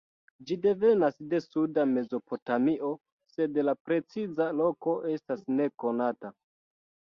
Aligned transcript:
Ĝi 0.49 0.55
devenas 0.61 1.17
de 1.33 1.41
suda 1.43 1.83
Mezopotamio, 1.91 2.91
sed 3.35 3.61
la 3.69 3.77
preciza 3.91 4.49
loko 4.63 4.97
estas 5.15 5.47
nekonata. 5.63 6.37